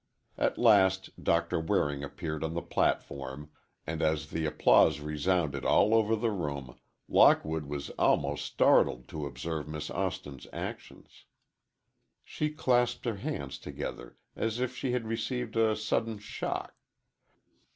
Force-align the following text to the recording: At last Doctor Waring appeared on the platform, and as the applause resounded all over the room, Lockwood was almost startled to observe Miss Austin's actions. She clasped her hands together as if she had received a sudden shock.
At 0.35 0.57
last 0.57 1.23
Doctor 1.23 1.59
Waring 1.59 2.03
appeared 2.03 2.43
on 2.43 2.55
the 2.55 2.63
platform, 2.63 3.51
and 3.85 4.01
as 4.01 4.31
the 4.31 4.47
applause 4.47 4.99
resounded 4.99 5.63
all 5.63 5.93
over 5.93 6.15
the 6.15 6.31
room, 6.31 6.75
Lockwood 7.07 7.65
was 7.67 7.91
almost 7.99 8.43
startled 8.43 9.07
to 9.09 9.27
observe 9.27 9.67
Miss 9.67 9.91
Austin's 9.91 10.47
actions. 10.51 11.25
She 12.23 12.49
clasped 12.49 13.05
her 13.05 13.17
hands 13.17 13.59
together 13.59 14.17
as 14.35 14.59
if 14.59 14.75
she 14.75 14.91
had 14.93 15.05
received 15.05 15.55
a 15.55 15.75
sudden 15.75 16.17
shock. 16.17 16.73